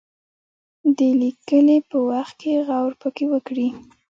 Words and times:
د 0.97 0.99
لیکني 1.21 1.77
په 1.89 1.97
وخت 2.09 2.35
کې 2.41 2.53
غور 2.67 2.91
پکې 3.01 3.25
وکړي. 3.33 3.67